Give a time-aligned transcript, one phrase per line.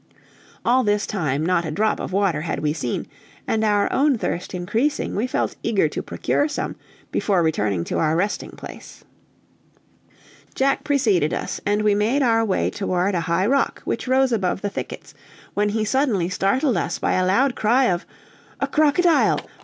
[0.65, 3.05] All this time not a drop of water had we seen,
[3.45, 6.75] and our own thirst increasing, we felt eager to procure some
[7.11, 9.03] before returning to our resting place.
[10.55, 14.63] Jack preceded us, and we made our way toward a high rock, which rose above
[14.63, 15.13] the thickets,
[15.53, 18.07] when he suddenly startled us by a loud cry of
[18.59, 19.39] "A crocodile!